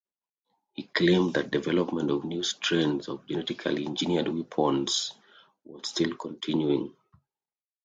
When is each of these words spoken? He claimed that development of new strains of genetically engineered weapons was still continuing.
He 0.73 0.81
claimed 0.81 1.35
that 1.35 1.51
development 1.51 2.09
of 2.09 2.23
new 2.25 2.41
strains 2.41 3.07
of 3.07 3.27
genetically 3.27 3.85
engineered 3.85 4.29
weapons 4.29 5.13
was 5.63 5.89
still 5.89 6.15
continuing. 6.15 6.95